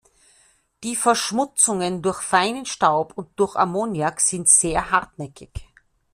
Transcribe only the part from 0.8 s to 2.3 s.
Die Verschmutzungen durch